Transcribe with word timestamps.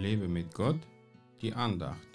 Lebe 0.00 0.28
mit 0.28 0.54
Gott, 0.54 0.80
die 1.42 1.52
Andacht. 1.52 2.08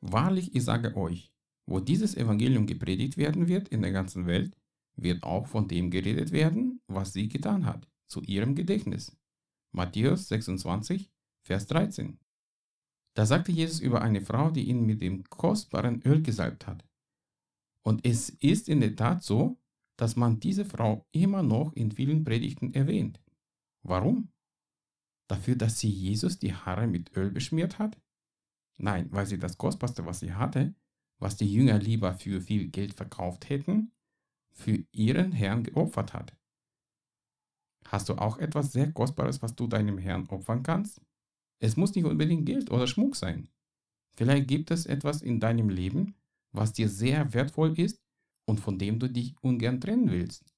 Wahrlich, 0.00 0.54
ich 0.54 0.62
sage 0.62 0.96
euch, 0.96 1.32
wo 1.66 1.80
dieses 1.80 2.16
Evangelium 2.16 2.66
gepredigt 2.66 3.16
werden 3.16 3.48
wird 3.48 3.66
in 3.68 3.82
der 3.82 3.90
ganzen 3.90 4.26
Welt, 4.26 4.56
wird 4.94 5.24
auch 5.24 5.48
von 5.48 5.66
dem 5.66 5.90
geredet 5.90 6.30
werden, 6.30 6.80
was 6.86 7.12
sie 7.12 7.28
getan 7.28 7.66
hat, 7.66 7.88
zu 8.06 8.22
ihrem 8.22 8.54
Gedächtnis. 8.54 9.16
Matthäus 9.72 10.28
26, 10.28 11.10
Vers 11.42 11.66
13. 11.66 12.20
Da 13.16 13.24
sagte 13.24 13.50
Jesus 13.50 13.80
über 13.80 14.02
eine 14.02 14.20
Frau, 14.20 14.50
die 14.50 14.68
ihn 14.68 14.84
mit 14.84 15.00
dem 15.00 15.24
kostbaren 15.24 16.02
Öl 16.02 16.22
gesalbt 16.22 16.66
hat. 16.66 16.84
Und 17.82 18.04
es 18.04 18.28
ist 18.28 18.68
in 18.68 18.80
der 18.80 18.94
Tat 18.94 19.22
so, 19.22 19.58
dass 19.96 20.16
man 20.16 20.38
diese 20.38 20.66
Frau 20.66 21.06
immer 21.12 21.42
noch 21.42 21.72
in 21.72 21.90
vielen 21.92 22.24
Predigten 22.24 22.74
erwähnt. 22.74 23.22
Warum? 23.82 24.28
Dafür, 25.28 25.56
dass 25.56 25.80
sie 25.80 25.88
Jesus 25.88 26.38
die 26.38 26.52
Haare 26.52 26.86
mit 26.86 27.16
Öl 27.16 27.30
beschmiert 27.30 27.78
hat? 27.78 27.98
Nein, 28.76 29.08
weil 29.10 29.24
sie 29.24 29.38
das 29.38 29.56
Kostbarste, 29.56 30.04
was 30.04 30.20
sie 30.20 30.34
hatte, 30.34 30.74
was 31.18 31.38
die 31.38 31.50
Jünger 31.50 31.78
lieber 31.78 32.12
für 32.12 32.42
viel 32.42 32.68
Geld 32.68 32.92
verkauft 32.92 33.48
hätten, 33.48 33.92
für 34.50 34.84
ihren 34.92 35.32
Herrn 35.32 35.62
geopfert 35.62 36.12
hat. 36.12 36.36
Hast 37.86 38.10
du 38.10 38.16
auch 38.16 38.36
etwas 38.36 38.72
sehr 38.72 38.92
Kostbares, 38.92 39.40
was 39.40 39.54
du 39.54 39.66
deinem 39.68 39.96
Herrn 39.96 40.26
opfern 40.26 40.62
kannst? 40.62 41.00
Es 41.58 41.76
muss 41.76 41.94
nicht 41.94 42.04
unbedingt 42.04 42.46
Geld 42.46 42.70
oder 42.70 42.86
Schmuck 42.86 43.16
sein. 43.16 43.48
Vielleicht 44.16 44.48
gibt 44.48 44.70
es 44.70 44.86
etwas 44.86 45.22
in 45.22 45.40
deinem 45.40 45.68
Leben, 45.68 46.14
was 46.52 46.72
dir 46.72 46.88
sehr 46.88 47.32
wertvoll 47.34 47.78
ist 47.78 48.00
und 48.46 48.60
von 48.60 48.78
dem 48.78 48.98
du 48.98 49.08
dich 49.08 49.34
ungern 49.42 49.80
trennen 49.80 50.10
willst. 50.10 50.54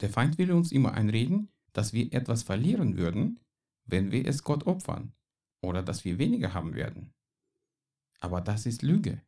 Der 0.00 0.10
Feind 0.10 0.38
will 0.38 0.52
uns 0.52 0.72
immer 0.72 0.92
einreden, 0.92 1.48
dass 1.72 1.92
wir 1.92 2.12
etwas 2.12 2.42
verlieren 2.42 2.96
würden, 2.96 3.40
wenn 3.86 4.12
wir 4.12 4.26
es 4.26 4.42
Gott 4.42 4.66
opfern, 4.66 5.12
oder 5.62 5.82
dass 5.82 6.04
wir 6.04 6.18
weniger 6.18 6.54
haben 6.54 6.74
werden. 6.74 7.12
Aber 8.20 8.40
das 8.40 8.66
ist 8.66 8.82
Lüge. 8.82 9.22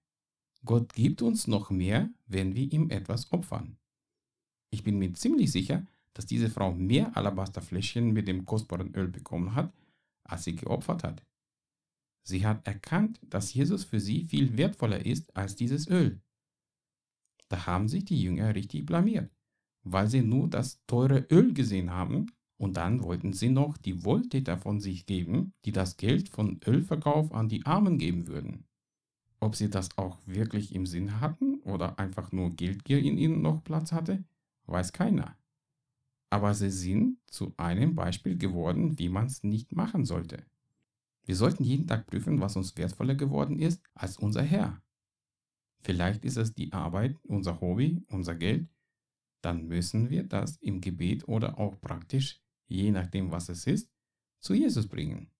Gott 0.64 0.92
gibt 0.94 1.22
uns 1.22 1.46
noch 1.46 1.70
mehr, 1.70 2.10
wenn 2.26 2.54
wir 2.54 2.72
ihm 2.72 2.90
etwas 2.90 3.32
opfern. 3.32 3.76
Ich 4.70 4.82
bin 4.82 4.98
mir 4.98 5.12
ziemlich 5.14 5.52
sicher, 5.52 5.86
dass 6.14 6.26
diese 6.26 6.50
Frau 6.50 6.72
mehr 6.72 7.16
Alabasterfläschchen 7.16 8.12
mit 8.12 8.26
dem 8.26 8.46
kostbaren 8.46 8.94
Öl 8.94 9.08
bekommen 9.08 9.54
hat, 9.54 9.72
als 10.28 10.44
sie 10.44 10.56
geopfert 10.56 11.04
hat. 11.04 11.24
Sie 12.22 12.44
hat 12.44 12.66
erkannt, 12.66 13.20
dass 13.22 13.54
Jesus 13.54 13.84
für 13.84 14.00
sie 14.00 14.24
viel 14.24 14.56
wertvoller 14.56 15.04
ist 15.06 15.36
als 15.36 15.54
dieses 15.54 15.88
Öl. 15.88 16.20
Da 17.48 17.66
haben 17.66 17.88
sich 17.88 18.04
die 18.04 18.20
Jünger 18.20 18.54
richtig 18.54 18.84
blamiert, 18.86 19.30
weil 19.84 20.08
sie 20.08 20.22
nur 20.22 20.48
das 20.48 20.84
teure 20.86 21.26
Öl 21.30 21.54
gesehen 21.54 21.92
haben 21.92 22.26
und 22.58 22.76
dann 22.76 23.02
wollten 23.02 23.32
sie 23.32 23.50
noch 23.50 23.76
die 23.76 24.04
Wohltäter 24.04 24.58
von 24.58 24.80
sich 24.80 25.06
geben, 25.06 25.52
die 25.64 25.72
das 25.72 25.96
Geld 25.96 26.28
von 26.28 26.60
Ölverkauf 26.66 27.32
an 27.32 27.48
die 27.48 27.64
Armen 27.64 27.98
geben 27.98 28.26
würden. 28.26 28.64
Ob 29.38 29.54
sie 29.54 29.70
das 29.70 29.96
auch 29.98 30.18
wirklich 30.26 30.74
im 30.74 30.86
Sinn 30.86 31.20
hatten 31.20 31.60
oder 31.60 31.98
einfach 31.98 32.32
nur 32.32 32.56
Geldgier 32.56 32.98
in 32.98 33.18
ihnen 33.18 33.42
noch 33.42 33.62
Platz 33.62 33.92
hatte, 33.92 34.24
weiß 34.66 34.92
keiner. 34.92 35.36
Aber 36.30 36.54
sie 36.54 36.70
sind 36.70 37.18
zu 37.26 37.54
einem 37.56 37.94
Beispiel 37.94 38.36
geworden, 38.36 38.98
wie 38.98 39.08
man 39.08 39.26
es 39.26 39.42
nicht 39.42 39.72
machen 39.72 40.04
sollte. 40.04 40.44
Wir 41.24 41.36
sollten 41.36 41.64
jeden 41.64 41.86
Tag 41.86 42.06
prüfen, 42.06 42.40
was 42.40 42.56
uns 42.56 42.76
wertvoller 42.76 43.14
geworden 43.14 43.58
ist 43.58 43.82
als 43.94 44.16
unser 44.16 44.42
Herr. 44.42 44.82
Vielleicht 45.82 46.24
ist 46.24 46.36
es 46.36 46.54
die 46.54 46.72
Arbeit, 46.72 47.16
unser 47.24 47.60
Hobby, 47.60 48.02
unser 48.08 48.34
Geld. 48.34 48.68
Dann 49.42 49.66
müssen 49.66 50.10
wir 50.10 50.24
das 50.24 50.56
im 50.56 50.80
Gebet 50.80 51.28
oder 51.28 51.58
auch 51.58 51.80
praktisch, 51.80 52.40
je 52.66 52.90
nachdem 52.90 53.30
was 53.30 53.48
es 53.48 53.66
ist, 53.66 53.90
zu 54.40 54.54
Jesus 54.54 54.88
bringen. 54.88 55.30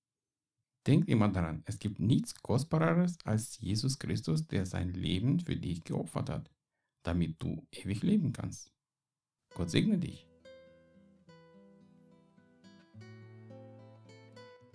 Denk 0.86 1.08
immer 1.08 1.28
daran, 1.28 1.62
es 1.66 1.80
gibt 1.80 1.98
nichts 1.98 2.34
Kostbareres 2.34 3.18
als 3.24 3.58
Jesus 3.58 3.98
Christus, 3.98 4.46
der 4.46 4.66
sein 4.66 4.92
Leben 4.92 5.40
für 5.40 5.56
dich 5.56 5.82
geopfert 5.82 6.30
hat, 6.30 6.50
damit 7.02 7.42
du 7.42 7.66
ewig 7.72 8.02
leben 8.02 8.32
kannst. 8.32 8.72
Gott 9.54 9.70
segne 9.70 9.98
dich. 9.98 10.28